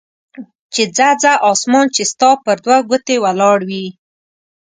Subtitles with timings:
[0.73, 3.85] چې ځه ځه اسمان چې ستا پر دوه ګوتې ولاړ وي.